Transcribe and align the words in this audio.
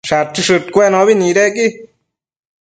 Shachëshëdcuenobi 0.09 1.13
nidequi 1.19 1.65